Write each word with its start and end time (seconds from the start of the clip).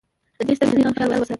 د 0.37 0.39
د 0.47 0.49
ې 0.51 0.53
ستر 0.57 0.67
انسان 0.77 0.93
خیال 0.95 1.09
وساتي. 1.11 1.29